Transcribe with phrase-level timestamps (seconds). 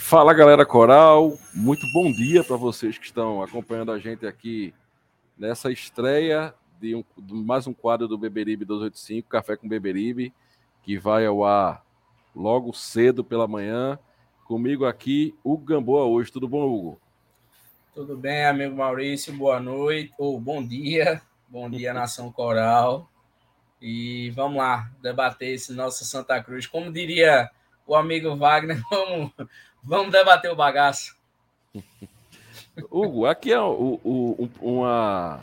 [0.00, 4.72] Fala galera coral, muito bom dia para vocês que estão acompanhando a gente aqui
[5.36, 10.32] nessa estreia de, um, de mais um quadro do Beberibe 285, Café com Beberibe,
[10.82, 11.84] que vai ao ar
[12.34, 13.98] logo cedo pela manhã.
[14.46, 16.32] Comigo aqui, Hugo Gamboa hoje.
[16.32, 16.98] Tudo bom, Hugo?
[17.94, 19.36] Tudo bem, amigo Maurício.
[19.36, 21.20] Boa noite, ou bom dia.
[21.48, 23.10] Bom dia, Nação Coral.
[23.82, 26.66] E vamos lá debater esse nosso Santa Cruz.
[26.66, 27.50] Como diria
[27.86, 29.32] o amigo Wagner, vamos
[29.82, 31.16] Vamos debater o bagaço.
[32.90, 35.40] Hugo, aqui é o, o, uma.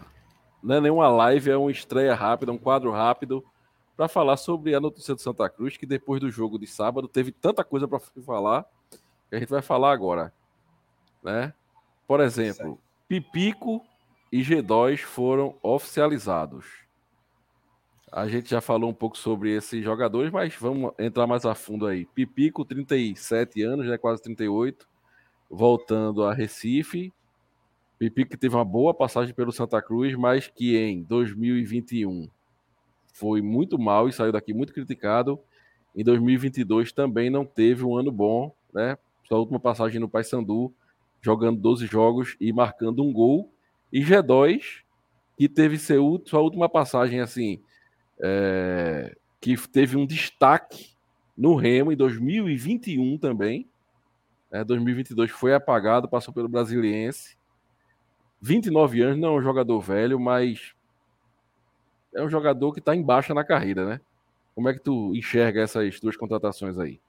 [0.61, 3.43] Não é nenhuma live, é uma estreia rápida, um quadro rápido
[3.95, 7.31] para falar sobre a notícia do Santa Cruz, que depois do jogo de sábado teve
[7.31, 8.65] tanta coisa para falar
[9.29, 10.33] que a gente vai falar agora.
[11.23, 11.53] Né?
[12.07, 13.85] Por exemplo, Pipico
[14.31, 16.84] e G2 foram oficializados.
[18.15, 21.85] A gente já falou um pouco sobre esses jogadores, mas vamos entrar mais a fundo
[21.85, 22.05] aí.
[22.05, 24.87] Pipico, 37 anos, né, quase 38,
[25.49, 27.11] voltando a Recife.
[27.99, 32.29] Pipico que teve uma boa passagem pelo Santa Cruz, mas que em 2021
[33.11, 35.37] foi muito mal e saiu daqui muito criticado.
[35.93, 38.97] Em 2022 também não teve um ano bom, né?
[39.27, 40.73] Sua última passagem no Paysandu,
[41.21, 43.51] jogando 12 jogos e marcando um gol.
[43.91, 44.83] E G2,
[45.37, 47.59] que teve seu, sua última passagem assim,
[48.21, 50.95] é, que teve um destaque
[51.37, 53.69] no Remo em 2021 também.
[54.51, 57.37] É, 2022 foi apagado, passou pelo Brasiliense.
[58.41, 60.73] 29 anos, não é um jogador velho, mas
[62.13, 64.01] é um jogador que está em baixa na carreira, né?
[64.53, 66.99] Como é que tu enxerga essas duas contratações aí?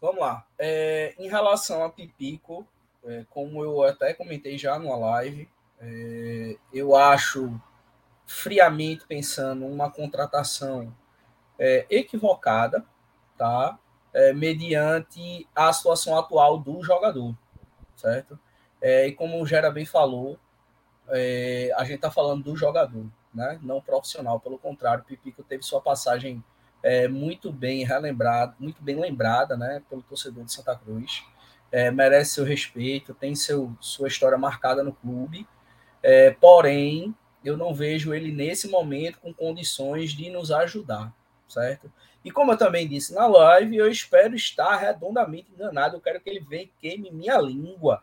[0.00, 0.46] Vamos lá.
[0.58, 2.66] É, em relação a Pipico,
[3.04, 5.48] é, como eu até comentei já numa live,
[5.80, 7.60] é, eu acho
[8.32, 10.92] friamente pensando uma contratação
[11.58, 12.84] é, equivocada,
[13.36, 13.78] tá?
[14.12, 17.36] É, mediante a situação atual do jogador,
[17.94, 18.38] certo?
[18.80, 20.38] É, e como o Gera bem falou,
[21.08, 23.04] é, a gente está falando do jogador,
[23.34, 23.58] né?
[23.62, 26.42] Não profissional, pelo contrário, Pipico teve sua passagem
[26.82, 29.82] é, muito bem relembrada, muito bem lembrada, né?
[29.90, 31.22] Pelo torcedor de Santa Cruz,
[31.70, 35.46] é, merece seu respeito, tem seu, sua história marcada no clube,
[36.40, 37.14] porém
[37.44, 41.12] eu não vejo ele nesse momento com condições de nos ajudar,
[41.48, 41.92] certo?
[42.24, 45.96] E como eu também disse na live, eu espero estar redondamente enganado.
[45.96, 48.02] Eu quero que ele venha e queime minha língua,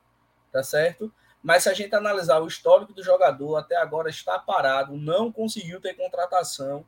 [0.51, 1.11] tá certo?
[1.41, 5.79] Mas se a gente analisar o histórico do jogador, até agora está parado, não conseguiu
[5.79, 6.85] ter contratação,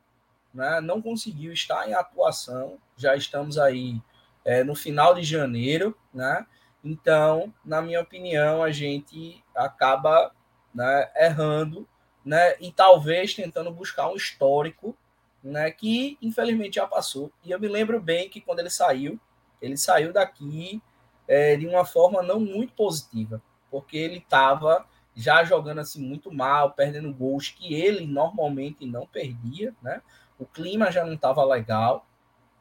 [0.52, 0.78] né?
[0.80, 2.78] não conseguiu estar em atuação.
[2.96, 3.98] Já estamos aí
[4.44, 6.46] é, no final de janeiro, né?
[6.84, 10.32] Então, na minha opinião, a gente acaba
[10.74, 11.88] né, errando
[12.24, 12.56] né?
[12.60, 14.96] E talvez tentando buscar um histórico,
[15.42, 15.70] né?
[15.70, 17.32] Que infelizmente já passou.
[17.44, 19.18] E eu me lembro bem que quando ele saiu,
[19.60, 20.82] ele saiu daqui
[21.26, 26.72] é, de uma forma não muito positiva, porque ele estava já jogando assim muito mal,
[26.72, 30.00] perdendo gols que ele normalmente não perdia, né?
[30.38, 32.06] O clima já não estava legal,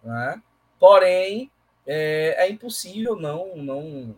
[0.03, 0.41] né?
[0.79, 1.49] Porém,
[1.85, 4.15] é, é impossível não não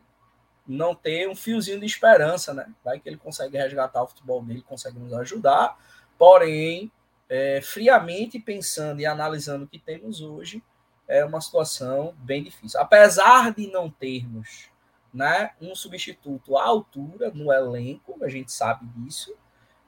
[0.67, 2.71] não ter um fiozinho de esperança, né?
[2.83, 5.77] Vai que ele consegue resgatar o futebol dele, consegue nos ajudar.
[6.17, 6.91] Porém,
[7.29, 10.63] é, friamente pensando e analisando o que temos hoje,
[11.07, 12.79] é uma situação bem difícil.
[12.79, 14.69] Apesar de não termos
[15.13, 19.35] né, um substituto à altura no elenco, a gente sabe disso,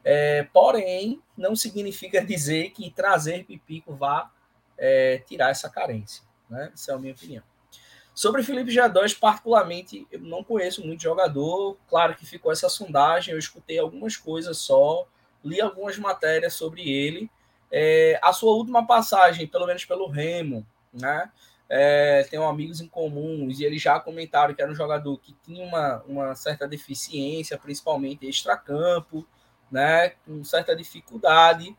[0.03, 4.31] é, porém, não significa dizer que trazer Pipico vá
[4.77, 6.23] é, tirar essa carência.
[6.49, 6.69] Né?
[6.73, 7.43] Essa é a minha opinião.
[8.15, 11.77] Sobre Felipe G2, particularmente, eu não conheço muito jogador.
[11.89, 15.05] Claro que ficou essa sondagem, eu escutei algumas coisas só,
[15.43, 17.29] li algumas matérias sobre ele.
[17.69, 21.29] É, a sua última passagem, pelo menos pelo Remo, né?
[21.67, 25.65] É, tem amigos em comuns e eles já comentaram que era um jogador que tinha
[25.65, 29.27] uma, uma certa deficiência, principalmente extracampo,
[29.69, 30.11] né?
[30.25, 31.75] Com certa dificuldade.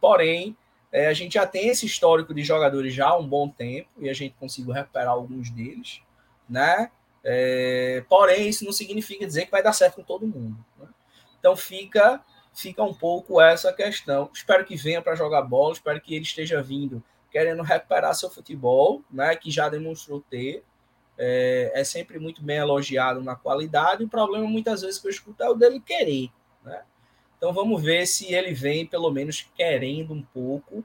[0.00, 0.56] Porém,
[0.90, 4.08] é, a gente já tem esse histórico de jogadores já há um bom tempo e
[4.08, 6.00] a gente conseguiu recuperar alguns deles,
[6.48, 6.90] né?
[7.22, 10.64] É, porém, isso não significa dizer que vai dar certo com todo mundo.
[10.78, 10.88] Né?
[11.38, 12.24] Então fica
[12.54, 14.30] fica um pouco essa questão.
[14.32, 19.02] Espero que venha para jogar bola, espero que ele esteja vindo querendo recuperar seu futebol,
[19.10, 19.36] né?
[19.36, 20.64] Que já demonstrou ter.
[21.16, 24.04] É, é sempre muito bem elogiado na qualidade.
[24.04, 26.30] O problema muitas vezes que eu escuto é o dele querer,
[26.64, 26.82] né?
[27.38, 30.84] Então vamos ver se ele vem pelo menos querendo um pouco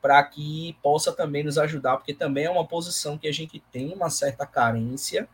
[0.00, 3.92] para que possa também nos ajudar, porque também é uma posição que a gente tem
[3.92, 5.28] uma certa carência.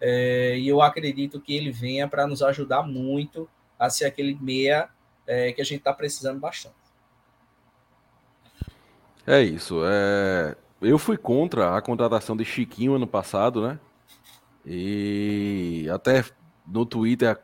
[0.00, 4.88] É, e eu acredito que ele venha para nos ajudar muito a ser aquele meia
[5.26, 6.74] é, que a gente está precisando bastante.
[9.26, 9.82] É isso.
[9.84, 10.56] É...
[10.80, 13.78] Eu fui contra a contratação de Chiquinho ano passado, né?
[14.64, 16.24] E até
[16.66, 17.38] no Twitter a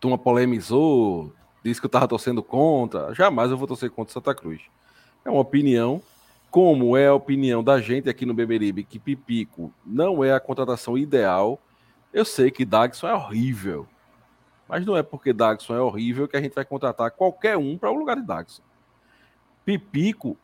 [0.00, 1.32] turma polemizou,
[1.62, 3.14] disse que eu tava torcendo contra.
[3.14, 4.62] Jamais eu vou torcer contra Santa Cruz.
[5.24, 6.02] É uma opinião,
[6.50, 10.98] como é a opinião da gente aqui no Beberibe, que Pipico não é a contratação
[10.98, 11.60] ideal.
[12.12, 13.86] Eu sei que Dagson é horrível.
[14.68, 17.90] Mas não é porque Dagson é horrível que a gente vai contratar qualquer um para
[17.90, 18.62] o lugar de Dagson.
[19.64, 20.36] Pipico,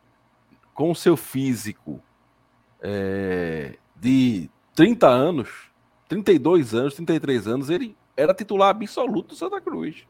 [0.73, 2.01] com seu físico
[2.81, 5.49] é, de 30 anos,
[6.09, 10.07] 32 anos, 33 anos, ele era titular absoluto do Santa Cruz.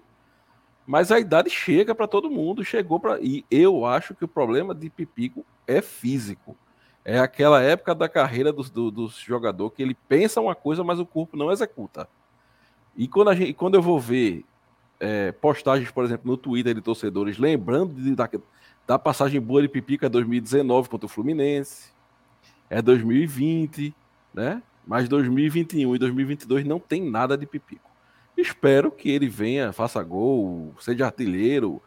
[0.89, 4.75] Mas a idade chega para todo mundo, chegou para e eu acho que o problema
[4.75, 6.57] de Pipico é físico.
[7.05, 10.99] É aquela época da carreira do, do, do jogador que ele pensa uma coisa, mas
[10.99, 12.09] o corpo não executa.
[12.97, 14.47] E quando, a gente, quando eu vou ver
[14.99, 18.27] é, postagens, por exemplo, no Twitter de torcedores, lembrando de, da,
[18.87, 21.93] da passagem boa de Pipica 2019 contra o Fluminense,
[22.71, 23.95] é 2020,
[24.33, 24.63] né?
[24.87, 27.88] Mas 2021 e 2022 não tem nada de Pipico.
[28.41, 31.83] Espero que ele venha, faça gol, seja artilheiro,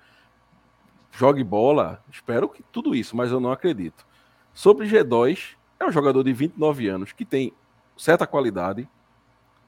[1.10, 2.04] jogue bola.
[2.12, 4.06] Espero que tudo isso, mas eu não acredito.
[4.54, 7.54] Sobre G2, é um jogador de 29 anos que tem
[7.98, 8.86] certa qualidade,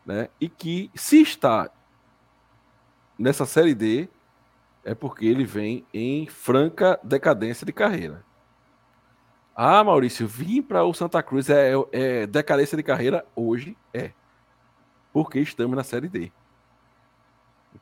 [0.06, 0.28] né?
[0.42, 1.72] E que se está
[3.18, 4.10] nessa série D
[4.84, 8.26] é porque ele vem em franca decadência de carreira.
[9.56, 14.12] Ah, Maurício, vir para o Santa Cruz é, é, decadência de carreira hoje é.
[15.14, 16.30] Porque estamos na série D.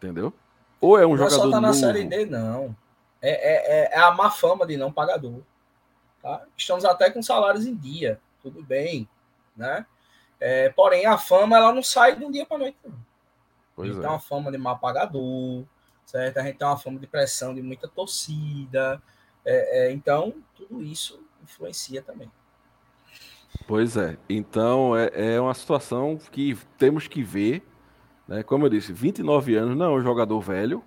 [0.01, 0.33] Entendeu?
[0.80, 1.44] Ou é um não é jogador.
[1.44, 2.75] Não só tá na série D, não.
[3.21, 5.42] É, é, é, é, a má fama de não pagador.
[6.24, 6.44] Tá?
[6.57, 8.19] Estamos até com salários em dia.
[8.42, 9.07] Tudo bem.
[9.56, 9.86] Né?
[10.39, 12.77] É, porém, a fama ela não sai de um dia para noite.
[12.83, 12.95] Não.
[13.75, 14.01] Pois a gente é.
[14.01, 15.63] tem uma fama de mal pagador,
[16.03, 16.39] certo?
[16.39, 19.00] A gente tem uma fama de pressão de muita torcida.
[19.45, 22.31] É, então, tudo isso influencia também.
[23.68, 24.18] Pois é.
[24.27, 27.63] Então, é uma situação que temos que ver.
[28.31, 28.43] Né?
[28.43, 30.81] Como eu disse, 29 anos não é um jogador velho,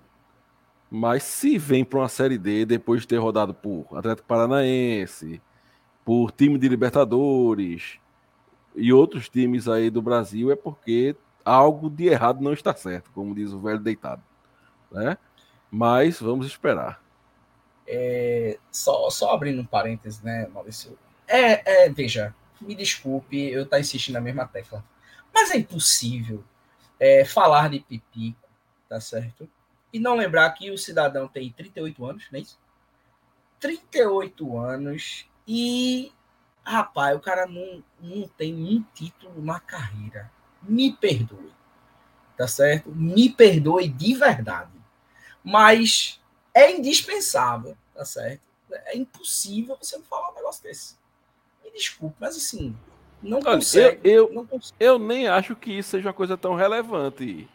[0.89, 5.39] mas se vem para uma Série D depois de ter rodado por Atlético Paranaense,
[6.03, 7.99] por time de Libertadores,
[8.75, 11.15] e outros times aí do Brasil é porque
[11.45, 14.23] algo de errado não está certo, como diz o velho deitado,
[14.91, 15.15] né?
[15.69, 16.99] Mas vamos esperar.
[17.87, 20.97] É, só, só abrindo um parênteses, né, Maurício?
[21.27, 24.83] É, é, veja, me desculpe eu estar tá insistindo na mesma tecla,
[25.31, 26.43] mas é impossível
[26.99, 28.47] é, falar de Pipico,
[28.87, 29.49] tá certo?
[29.91, 32.59] E não lembrar que o cidadão tem 38 anos, não é isso?
[33.59, 36.11] 38 anos e
[36.65, 40.31] Rapaz, o cara não, não tem um título na carreira.
[40.63, 41.53] Me perdoe.
[42.35, 42.89] Tá certo?
[42.89, 44.71] Me perdoe de verdade.
[45.43, 46.19] Mas
[46.51, 48.41] é indispensável, tá certo?
[48.71, 50.97] É impossível você não falar um negócio desse.
[51.63, 52.75] Me desculpe, mas assim,
[53.25, 53.99] não Olha, consegue.
[54.03, 54.75] Eu, eu, não consegue.
[54.79, 57.47] eu nem acho que isso seja uma coisa tão relevante,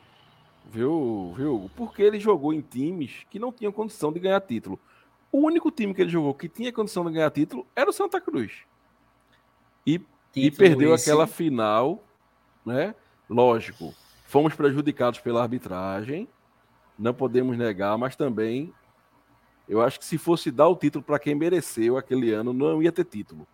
[0.71, 1.71] viu, viu?
[1.77, 4.79] Porque ele jogou em times que não tinham condição de ganhar título.
[5.33, 8.21] O único time que ele jogou que tinha condição de ganhar título era o Santa
[8.21, 8.65] Cruz.
[9.87, 10.01] E,
[10.35, 11.09] e perdeu esse.
[11.09, 12.03] aquela final,
[12.67, 12.95] né?
[13.29, 13.95] Lógico,
[14.27, 16.29] fomos prejudicados pela arbitragem,
[16.99, 18.75] não podemos negar, mas também
[19.69, 22.91] eu acho que se fosse dar o título para quem mereceu aquele ano, não ia
[22.91, 23.47] ter título.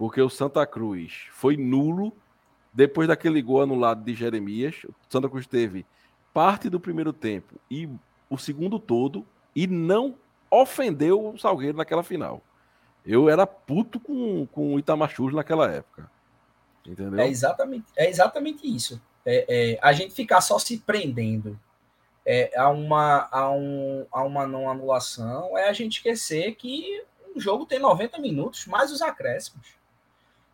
[0.00, 2.10] Porque o Santa Cruz foi nulo
[2.72, 4.82] depois daquele gol anulado de Jeremias.
[4.84, 5.84] O Santa Cruz teve
[6.32, 7.86] parte do primeiro tempo e
[8.30, 10.16] o segundo todo e não
[10.50, 12.40] ofendeu o Salgueiro naquela final.
[13.04, 16.10] Eu era puto com, com o Itamachus naquela época.
[16.86, 17.20] Entendeu?
[17.20, 18.98] É exatamente, é exatamente isso.
[19.26, 21.60] É, é, a gente ficar só se prendendo
[22.24, 27.04] é, a, uma, a, um, a uma não anulação é a gente esquecer que
[27.36, 29.78] um jogo tem 90 minutos, mais os acréscimos.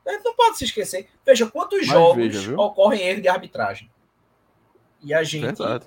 [0.07, 1.09] A gente não pode se esquecer.
[1.25, 3.91] Veja quantos Mas jogos veja, ocorrem erro de arbitragem.
[5.03, 5.87] E a gente, Verdade.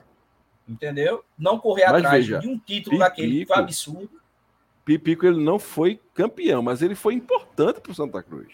[0.67, 1.23] entendeu?
[1.37, 4.21] Não correr Mas atrás veja, de um título Pipico, daquele que foi absurdo.
[4.85, 8.51] Pipico ele não foi campeão, mas ele foi importante para o Santa Cruz.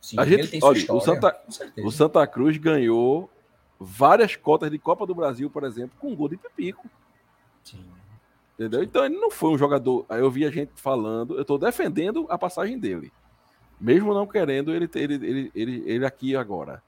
[0.00, 1.42] Sim, a gente, olha, história, o, Santa,
[1.84, 3.30] o Santa Cruz ganhou
[3.78, 6.88] várias cotas de Copa do Brasil, por exemplo, com gol de Pipico.
[7.62, 7.84] Sim.
[8.54, 8.82] Entendeu?
[8.82, 10.04] Então ele não foi um jogador.
[10.08, 13.12] Aí eu vi a gente falando, eu estou defendendo a passagem dele.
[13.82, 16.80] Mesmo não querendo ele, ele, ele, ele, ele aqui agora.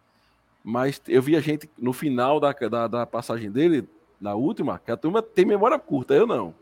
[0.63, 3.89] Mas eu vi a gente no final da, da, da passagem dele,
[4.21, 6.55] na última, que a turma tem memória curta, eu não.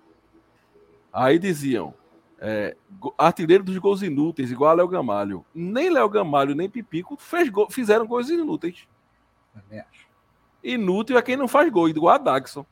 [1.13, 1.93] Aí diziam,
[2.41, 2.75] é,
[3.19, 5.45] artilheiro dos gols inúteis, igual a Léo Gamalho.
[5.55, 8.89] Nem Léo Gamalho, nem Pipico fez gol, fizeram gols inúteis.
[10.65, 12.65] Inútil é quem não faz gol, igual a Dagson.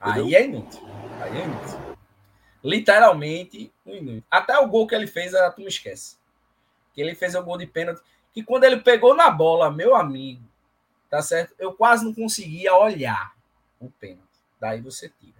[0.00, 0.80] Aí é inútil.
[1.20, 1.78] Aí é inútil.
[2.64, 4.24] Literalmente inútil.
[4.28, 6.16] Até o gol que ele fez, a turma esquece.
[6.96, 8.02] Que ele fez o gol de pênalti.
[8.32, 10.42] que quando ele pegou na bola, meu amigo,
[11.08, 11.54] tá certo?
[11.58, 13.36] Eu quase não conseguia olhar
[13.78, 14.24] o pênalti.
[14.58, 15.36] Daí você tira.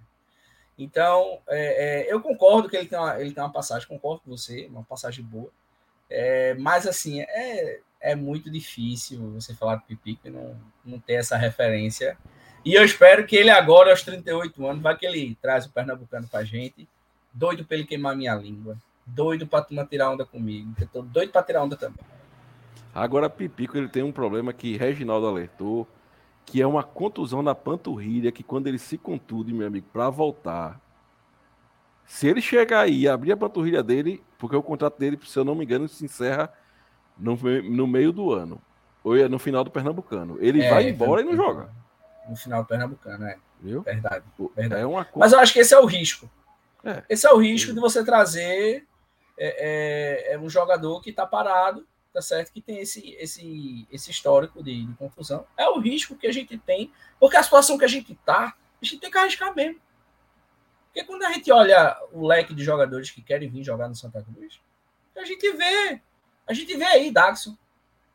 [0.78, 4.30] Então, é, é, eu concordo que ele tem, uma, ele tem uma passagem, concordo com
[4.30, 5.50] você, uma passagem boa.
[6.08, 11.14] É, mas, assim, é, é muito difícil você falar do Pipico e não, não ter
[11.14, 12.16] essa referência.
[12.64, 16.28] E eu espero que ele agora, aos 38 anos, vai que ele traz o Pernambucano
[16.28, 16.86] pra gente.
[17.32, 18.76] Doido pra ele queimar minha língua.
[19.06, 20.74] Doido pra turma tirar onda comigo.
[20.80, 22.04] Eu tô doido pra tirar onda também.
[22.94, 25.86] Agora, Pipico, ele tem um problema que Reginaldo alertou
[26.46, 30.80] que é uma contusão na panturrilha, que quando ele se contude, meu amigo, para voltar,
[32.06, 35.44] se ele chegar aí e abrir a panturrilha dele, porque o contrato dele, se eu
[35.44, 36.52] não me engano, se encerra
[37.18, 38.62] no, no meio do ano,
[39.02, 40.38] ou é no final do Pernambucano.
[40.40, 41.68] Ele é, vai embora e não joga.
[42.28, 43.36] No final do Pernambucano, é.
[43.60, 43.82] Viu?
[43.82, 44.24] Verdade.
[44.54, 44.82] verdade.
[44.82, 45.06] É uma...
[45.16, 46.30] Mas eu acho que esse é o risco.
[46.84, 47.02] É.
[47.08, 48.86] Esse é o risco de você trazer
[49.38, 52.50] é, é, é um jogador que está parado tá certo?
[52.50, 55.46] Que tem esse, esse, esse histórico de, de, confusão.
[55.54, 56.90] É o risco que a gente tem,
[57.20, 59.78] porque a situação que a gente tá, a gente tem que arriscar mesmo.
[60.86, 64.22] Porque quando a gente olha o leque de jogadores que querem vir jogar no Santa
[64.22, 64.58] Cruz,
[65.14, 66.00] a gente vê,
[66.46, 67.54] a gente vê aí Daxon,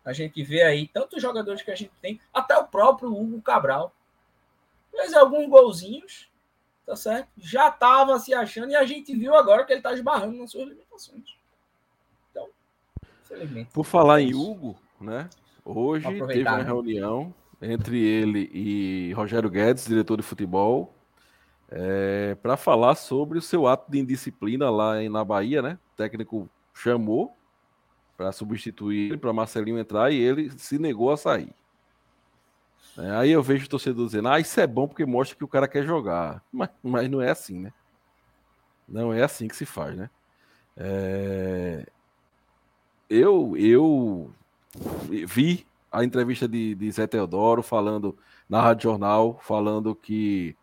[0.04, 3.96] a gente vê aí tantos jogadores que a gente tem, até o próprio Hugo Cabral.
[4.90, 6.28] Fez alguns golzinhos,
[6.86, 7.30] tá certo?
[7.38, 10.68] Já tava se achando e a gente viu agora que ele tá esbarrando nas suas
[10.68, 11.36] limitações.
[13.74, 15.30] Por falar em Hugo, né?
[15.64, 16.64] Hoje teve uma né?
[16.64, 20.94] reunião entre ele e Rogério Guedes, diretor de futebol,
[21.70, 25.78] é, para falar sobre o seu ato de indisciplina lá em, na Bahia, né?
[25.94, 27.36] O técnico chamou
[28.18, 31.54] para substituir ele, para Marcelinho entrar e ele se negou a sair.
[32.98, 35.48] É, aí eu vejo o torcedor dizendo: Ah, isso é bom porque mostra que o
[35.48, 36.44] cara quer jogar.
[36.52, 37.74] Mas, mas não é assim, né?
[38.88, 40.10] Não é assim que se faz, né?
[40.76, 41.86] É,
[43.10, 44.34] eu, eu
[45.28, 48.18] vi a entrevista de, de Zé Teodoro falando
[48.50, 50.56] na Rádio Jornal, falando que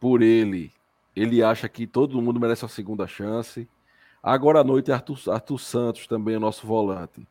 [0.00, 0.72] por ele,
[1.14, 3.68] ele acha que todo mundo merece uma segunda chance.
[4.22, 7.26] Agora à noite, Arthur, Arthur Santos, também o nosso volante.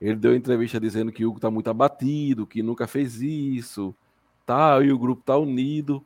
[0.00, 3.94] Ele deu entrevista dizendo que o Hugo está muito abatido, que nunca fez isso,
[4.46, 6.04] tal, e o grupo está unido.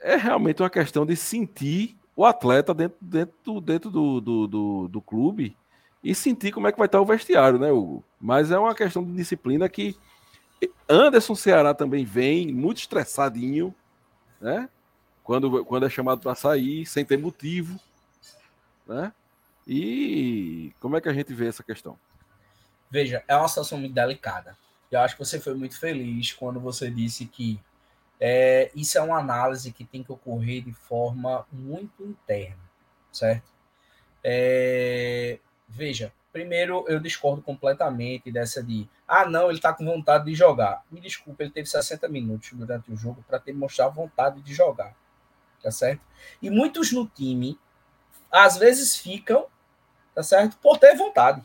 [0.00, 5.00] É realmente uma questão de sentir o atleta dentro, dentro, dentro do, do, do, do
[5.00, 5.56] clube
[6.02, 8.04] e sentir como é que vai estar o vestiário, né, Hugo?
[8.20, 9.96] Mas é uma questão de disciplina que
[10.88, 13.74] Anderson Ceará também vem muito estressadinho,
[14.40, 14.68] né?
[15.22, 17.78] Quando, quando é chamado para sair, sem ter motivo,
[18.86, 19.12] né?
[19.66, 21.96] E como é que a gente vê essa questão?
[22.92, 24.54] Veja, é uma situação muito delicada.
[24.90, 27.58] Eu acho que você foi muito feliz quando você disse que
[28.20, 32.62] é, isso é uma análise que tem que ocorrer de forma muito interna,
[33.10, 33.50] certo?
[34.22, 35.38] É,
[35.74, 40.84] Veja, primeiro eu discordo completamente dessa de ah, não, ele está com vontade de jogar.
[40.90, 44.94] Me desculpa, ele teve 60 minutos durante o jogo para ter mostrar vontade de jogar.
[45.62, 46.02] Tá certo?
[46.42, 47.58] E muitos no time
[48.30, 49.46] às vezes ficam,
[50.14, 50.58] tá certo?
[50.58, 51.42] Por ter vontade.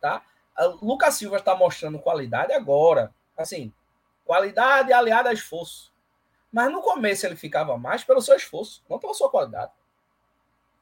[0.00, 0.22] Tá?
[0.58, 3.14] O Lucas Silva está mostrando qualidade agora.
[3.36, 3.72] Assim,
[4.24, 5.92] qualidade aliada a esforço.
[6.52, 9.72] Mas no começo ele ficava mais pelo seu esforço, não pela sua qualidade.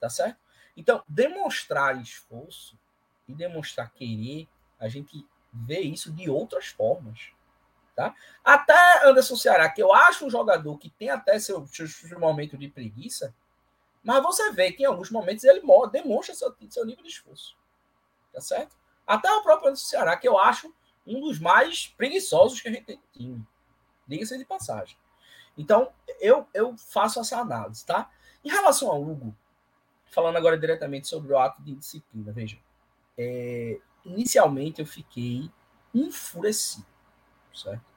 [0.00, 0.38] Tá certo?
[0.76, 2.78] Então, demonstrar esforço
[3.26, 4.48] e demonstrar querer,
[4.78, 7.32] a gente vê isso de outras formas.
[7.94, 8.14] Tá?
[8.44, 12.56] Até Anderson Ceará, que eu acho um jogador que tem até seu, seu, seu momento
[12.56, 13.34] de preguiça,
[14.04, 15.60] mas você vê que em alguns momentos ele
[15.90, 17.56] demonstra seu, seu nível de esforço.
[18.32, 18.77] Tá certo?
[19.09, 20.71] Até o próprio Anderson Ceará, que eu acho
[21.07, 23.43] um dos mais preguiçosos que a gente tem time.
[24.07, 24.99] Diga-se de passagem.
[25.57, 28.11] Então, eu, eu faço essa análise, tá?
[28.45, 29.35] Em relação ao Hugo,
[30.11, 32.59] falando agora diretamente sobre o ato de disciplina, veja.
[33.17, 35.50] É, inicialmente eu fiquei
[35.95, 36.87] enfurecido,
[37.55, 37.91] certo?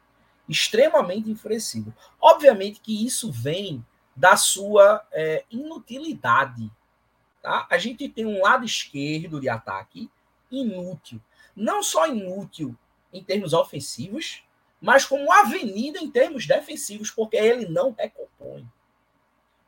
[0.48, 1.94] Extremamente enfurecido.
[2.22, 6.72] Obviamente que isso vem da sua é, inutilidade.
[7.42, 7.68] Tá?
[7.70, 10.10] A gente tem um lado esquerdo de ataque
[10.52, 11.22] inútil.
[11.56, 12.76] Não só inútil
[13.12, 14.44] em termos ofensivos,
[14.80, 18.68] mas como avenida em termos defensivos, porque ele não recompõe.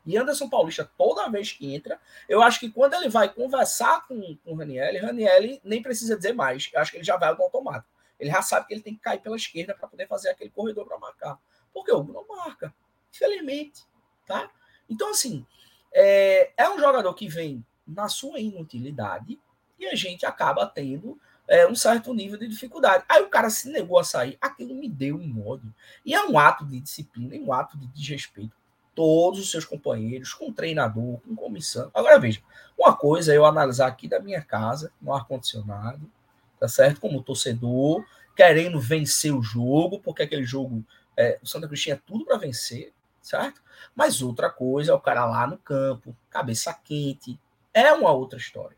[0.06, 1.98] E Anderson Paulista, toda vez que entra,
[2.28, 6.70] eu acho que quando ele vai conversar com, o Raniel, Raniel nem precisa dizer mais.
[6.72, 7.88] Eu acho que ele já vai no automático.
[8.18, 10.86] Ele já sabe que ele tem que cair pela esquerda para poder fazer aquele corredor
[10.86, 11.38] para marcar.
[11.72, 12.74] Porque o não marca,
[13.12, 13.82] infelizmente.
[14.26, 14.50] Tá?
[14.88, 15.46] Então, assim,
[15.92, 19.40] é, é um jogador que vem na sua inutilidade
[19.78, 23.04] e a gente acaba tendo é, um certo nível de dificuldade.
[23.08, 25.74] Aí o cara se negou a sair, aquilo me deu um ódio.
[26.04, 28.54] E é um ato de disciplina, é um ato de desrespeito
[28.94, 31.90] todos os seus companheiros, com treinador, com comissão.
[31.92, 32.40] Agora veja,
[32.78, 36.10] uma coisa é eu analisar aqui da minha casa, no ar-condicionado,
[36.58, 37.00] tá certo?
[37.00, 38.04] Como torcedor,
[38.36, 40.84] querendo vencer o jogo, porque aquele jogo,
[41.16, 43.60] é, o Santa Cruz tinha tudo para vencer, certo?
[43.94, 47.38] Mas outra coisa é o cara lá no campo, cabeça quente,
[47.72, 48.76] é uma outra história,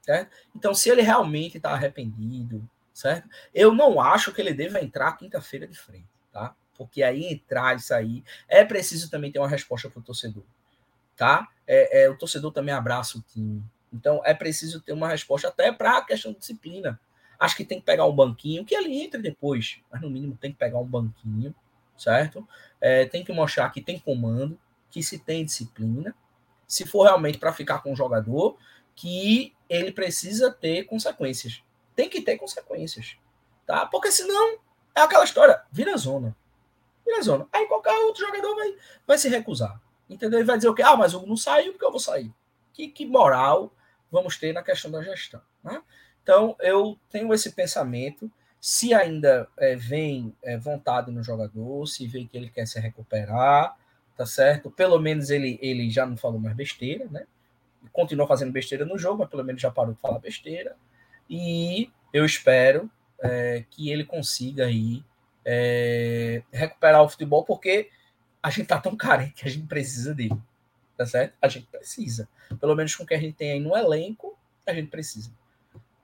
[0.00, 0.30] certo?
[0.54, 3.28] Então, se ele realmente está arrependido, certo?
[3.54, 6.54] Eu não acho que ele deva entrar quinta-feira de frente, tá?
[6.76, 10.44] Porque aí entrar isso aí é preciso também ter uma resposta para o torcedor,
[11.16, 11.48] tá?
[11.66, 15.72] É, é, o torcedor também abraça o time, então é preciso ter uma resposta até
[15.72, 16.98] para a questão de disciplina.
[17.38, 20.52] Acho que tem que pegar um banquinho, que ele entre depois, mas no mínimo tem
[20.52, 21.54] que pegar um banquinho,
[21.96, 22.46] certo?
[22.80, 24.58] É, tem que mostrar que tem comando,
[24.90, 26.14] que se tem disciplina.
[26.66, 28.58] Se for realmente para ficar com o jogador,
[28.94, 31.62] que ele precisa ter consequências.
[31.94, 33.16] Tem que ter consequências,
[33.64, 33.86] tá?
[33.86, 34.58] Porque senão
[34.94, 36.36] é aquela história, vira zona.
[37.06, 37.46] Vira zona.
[37.52, 38.74] Aí qualquer outro jogador vai,
[39.06, 39.80] vai se recusar.
[40.08, 40.40] Entendeu?
[40.40, 40.82] E vai dizer o quê?
[40.82, 42.32] Ah, mas o não saiu porque eu vou sair.
[42.72, 43.72] Que, que moral
[44.10, 45.40] vamos ter na questão da gestão.
[45.62, 45.80] Né?
[46.22, 48.30] Então, eu tenho esse pensamento.
[48.60, 53.76] Se ainda é, vem é, vontade no jogador, se vê que ele quer se recuperar,
[54.16, 54.70] tá certo?
[54.70, 57.26] Pelo menos ele, ele já não falou mais besteira, né?
[57.92, 60.76] Continuou fazendo besteira no jogo, mas pelo menos já parou de falar besteira.
[61.28, 65.04] E eu espero é, que ele consiga aí
[65.44, 67.90] é, recuperar o futebol, porque
[68.42, 70.40] a gente tá tão carente que a gente precisa dele
[71.00, 71.32] tá certo?
[71.40, 72.28] A gente precisa.
[72.60, 75.32] Pelo menos com o que a gente tem aí no elenco, a gente precisa.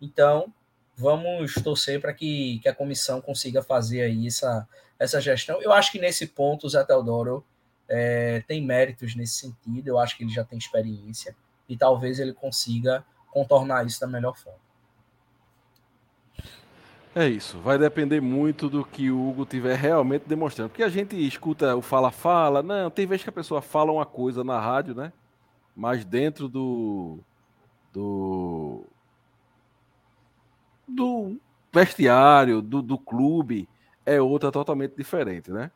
[0.01, 0.51] Então,
[0.97, 4.67] vamos torcer para que, que a comissão consiga fazer aí essa,
[4.99, 5.61] essa gestão.
[5.61, 7.45] Eu acho que nesse ponto o Zé Teodoro
[7.87, 11.37] é, tem méritos nesse sentido, eu acho que ele já tem experiência
[11.69, 14.67] e talvez ele consiga contornar isso da melhor forma.
[17.15, 20.69] É isso, vai depender muito do que o Hugo tiver realmente demonstrando.
[20.69, 24.45] Porque a gente escuta o fala-fala, não, tem vezes que a pessoa fala uma coisa
[24.45, 25.11] na rádio, né?
[25.75, 27.19] Mas dentro do.
[27.91, 28.85] do.
[30.87, 31.41] do
[31.73, 33.67] vestiário, do, do clube,
[34.05, 35.71] é outra totalmente diferente, né?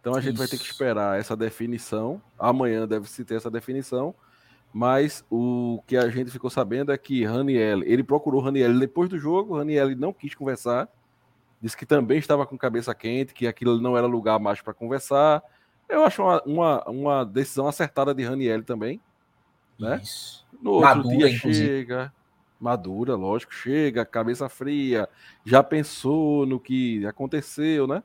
[0.00, 0.38] Então a gente isso.
[0.38, 2.20] vai ter que esperar essa definição.
[2.38, 4.14] Amanhã deve se ter essa definição.
[4.72, 9.18] Mas o que a gente ficou sabendo é que Raniel, ele procurou Raniel depois do
[9.18, 10.88] jogo, Raniel não quis conversar,
[11.60, 15.42] disse que também estava com cabeça quente, que aquilo não era lugar mais para conversar.
[15.88, 19.00] Eu acho uma, uma, uma, decisão acertada de Raniel também.
[19.78, 20.00] Né?
[20.02, 20.46] Isso.
[20.60, 21.66] No outro madura, dia inclusive.
[21.66, 22.12] chega,
[22.60, 25.08] madura, lógico, chega, cabeça fria,
[25.44, 28.02] já pensou no que aconteceu, né?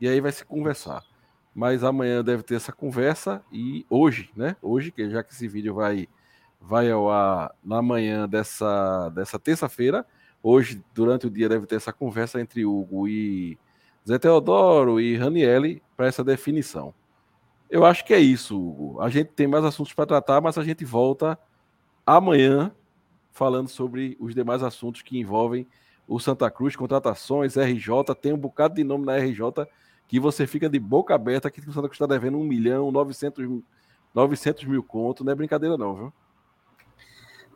[0.00, 1.02] E aí vai se conversar
[1.56, 4.56] mas amanhã deve ter essa conversa e hoje, né?
[4.60, 6.06] Hoje, que já que esse vídeo vai
[6.60, 10.04] vai ao ar na manhã dessa dessa terça-feira,
[10.42, 13.58] hoje durante o dia deve ter essa conversa entre Hugo e
[14.06, 16.92] Zé Teodoro e Ranielli para essa definição.
[17.70, 19.00] Eu acho que é isso, Hugo.
[19.00, 21.38] A gente tem mais assuntos para tratar, mas a gente volta
[22.04, 22.70] amanhã
[23.32, 25.66] falando sobre os demais assuntos que envolvem
[26.06, 29.66] o Santa Cruz, contratações, RJ, tem um bocado de nome na RJ
[30.08, 33.62] que você fica de boca aberta que o Santa Cruz está devendo 1 milhão, 900,
[34.14, 36.12] 900 mil conto, não é brincadeira não, viu?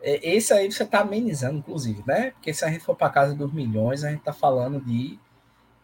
[0.02, 2.30] É, esse aí você está amenizando, inclusive, né?
[2.32, 5.18] Porque se a gente for para casa dos milhões, a gente está falando de,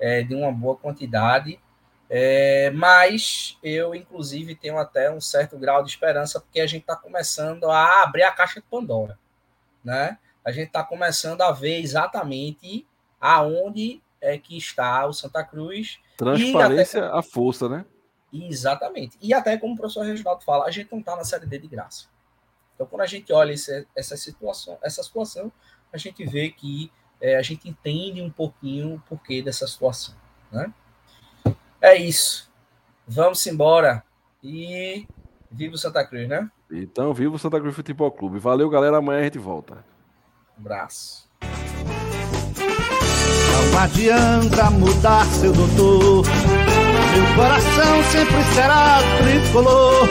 [0.00, 1.60] é, de uma boa quantidade.
[2.08, 6.96] É, mas eu, inclusive, tenho até um certo grau de esperança, porque a gente está
[6.96, 9.18] começando a abrir a caixa de Pandora.
[9.84, 10.18] Né?
[10.44, 12.86] A gente está começando a ver exatamente
[13.20, 17.18] aonde é que está o Santa Cruz Transparência até...
[17.18, 17.84] à força, né?
[18.32, 19.16] Exatamente.
[19.20, 21.68] E até como o professor Reginaldo fala, a gente não está na Série D de
[21.68, 22.06] graça.
[22.74, 25.50] Então, quando a gente olha esse, essa, situação, essa situação,
[25.92, 30.14] a gente vê que é, a gente entende um pouquinho o porquê dessa situação.
[30.52, 30.72] Né?
[31.80, 32.50] É isso.
[33.06, 34.04] Vamos embora.
[34.42, 35.06] E
[35.50, 36.50] viva o Santa Cruz, né?
[36.70, 38.38] Então, viva o Santa Cruz Futebol Clube.
[38.38, 38.98] Valeu, galera.
[38.98, 39.84] Amanhã a gente volta.
[40.56, 41.25] Um abraço.
[43.56, 46.24] Não adianta mudar seu doutor.
[46.26, 50.08] Meu coração sempre será tricolor.